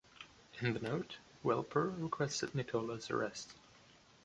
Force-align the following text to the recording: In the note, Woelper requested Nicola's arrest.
In 0.59 0.73
the 0.73 0.79
note, 0.79 1.19
Woelper 1.45 1.91
requested 2.01 2.55
Nicola's 2.55 3.11
arrest. 3.11 3.53